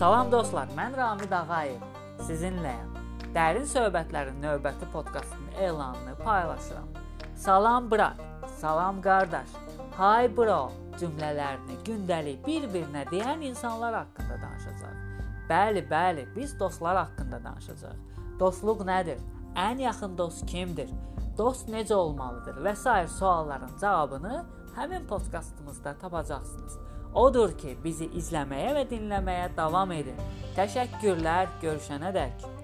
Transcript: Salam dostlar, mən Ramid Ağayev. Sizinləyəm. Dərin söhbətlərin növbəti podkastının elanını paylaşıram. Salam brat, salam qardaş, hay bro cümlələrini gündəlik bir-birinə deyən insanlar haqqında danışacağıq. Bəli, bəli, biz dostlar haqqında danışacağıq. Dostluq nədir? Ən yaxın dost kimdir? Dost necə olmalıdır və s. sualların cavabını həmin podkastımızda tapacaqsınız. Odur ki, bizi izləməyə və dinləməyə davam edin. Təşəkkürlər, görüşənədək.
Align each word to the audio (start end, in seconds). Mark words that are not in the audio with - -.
Salam 0.00 0.30
dostlar, 0.32 0.70
mən 0.72 0.94
Ramid 0.96 1.32
Ağayev. 1.36 1.82
Sizinləyəm. 2.24 2.94
Dərin 3.34 3.66
söhbətlərin 3.68 4.38
növbəti 4.40 4.86
podkastının 4.94 5.58
elanını 5.60 6.14
paylaşıram. 6.24 6.86
Salam 7.36 7.90
brat, 7.90 8.22
salam 8.62 9.02
qardaş, 9.04 9.50
hay 9.98 10.30
bro 10.36 10.70
cümlələrini 11.02 11.76
gündəlik 11.84 12.40
bir-birinə 12.46 13.02
deyən 13.10 13.44
insanlar 13.50 13.98
haqqında 13.98 14.40
danışacağıq. 14.46 15.04
Bəli, 15.50 15.84
bəli, 15.92 16.24
biz 16.36 16.56
dostlar 16.60 16.96
haqqında 16.96 17.44
danışacağıq. 17.44 18.00
Dostluq 18.40 18.80
nədir? 18.88 19.20
Ən 19.68 19.84
yaxın 19.84 20.16
dost 20.18 20.46
kimdir? 20.46 20.88
Dost 21.36 21.68
necə 21.68 21.94
olmalıdır 21.94 22.64
və 22.64 22.72
s. 22.72 23.08
sualların 23.18 23.76
cavabını 23.80 24.44
həmin 24.76 25.06
podkastımızda 25.06 25.96
tapacaqsınız. 25.98 26.78
Odur 27.14 27.56
ki, 27.58 27.74
bizi 27.84 28.06
izləməyə 28.20 28.74
və 28.76 28.86
dinləməyə 28.90 29.50
davam 29.56 29.92
edin. 29.92 30.18
Təşəkkürlər, 30.54 31.48
görüşənədək. 31.62 32.59